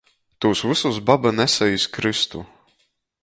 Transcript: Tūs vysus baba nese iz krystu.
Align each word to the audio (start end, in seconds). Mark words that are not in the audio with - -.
Tūs 0.45 0.63
vysus 0.69 0.97
baba 1.09 1.33
nese 1.41 1.69
iz 1.75 1.87
krystu. 1.99 2.45